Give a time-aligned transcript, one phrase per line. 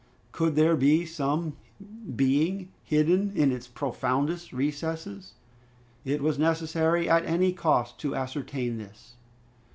[0.31, 1.57] Could there be some
[2.15, 5.33] being hidden in its profoundest recesses?
[6.05, 9.13] It was necessary at any cost to ascertain this.